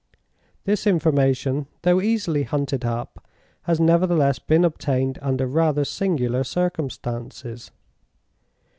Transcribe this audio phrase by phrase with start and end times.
[0.63, 3.23] "This information, though easily hunted up,
[3.65, 7.69] has nevertheless been obtained under rather singular circumstances.